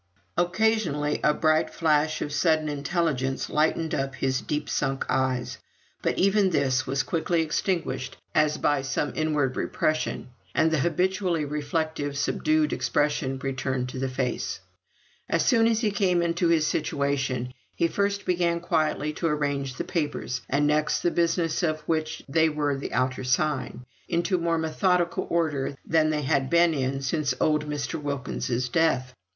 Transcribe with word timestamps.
Occasionally 0.35 1.19
a 1.23 1.31
bright 1.31 1.69
flash 1.71 2.23
of 2.23 2.33
sudden 2.33 2.67
intelligence 2.69 3.51
lightened 3.51 3.93
up 3.93 4.15
his 4.15 4.41
deep 4.41 4.67
sunk 4.67 5.05
eyes, 5.07 5.59
but 6.01 6.17
even 6.17 6.49
this 6.49 6.87
was 6.87 7.03
quickly 7.03 7.43
extinguished 7.43 8.17
as 8.33 8.57
by 8.57 8.81
some 8.81 9.13
inward 9.15 9.55
repression, 9.55 10.31
and 10.55 10.71
the 10.71 10.79
habitually 10.79 11.45
reflective, 11.45 12.17
subdued 12.17 12.73
expression 12.73 13.37
returned 13.43 13.89
to 13.89 13.99
the 13.99 14.09
face. 14.09 14.59
As 15.29 15.45
soon 15.45 15.67
as 15.67 15.81
he 15.81 15.91
came 15.91 16.23
into 16.23 16.47
his 16.47 16.65
situation, 16.65 17.53
he 17.75 17.87
first 17.87 18.25
began 18.25 18.59
quietly 18.59 19.13
to 19.13 19.27
arrange 19.27 19.75
the 19.75 19.83
papers, 19.83 20.41
and 20.49 20.65
next 20.65 21.03
the 21.03 21.11
business 21.11 21.61
of 21.61 21.81
which 21.81 22.23
they 22.27 22.49
were 22.49 22.75
the 22.75 22.91
outer 22.91 23.23
sign, 23.23 23.85
into 24.09 24.39
more 24.39 24.57
methodical 24.57 25.27
order 25.29 25.77
than 25.85 26.09
they 26.09 26.23
had 26.23 26.49
been 26.49 26.73
in 26.73 27.03
since 27.03 27.35
old 27.39 27.69
Mr. 27.69 28.01
Wilkins's 28.01 28.67
death. 28.67 29.13